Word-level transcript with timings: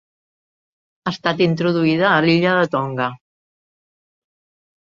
Ha 1.03 1.11
estat 1.15 1.43
introduïda 1.47 2.07
a 2.13 2.25
l'illa 2.27 2.57
de 2.63 2.73
Tonga. 2.77 3.11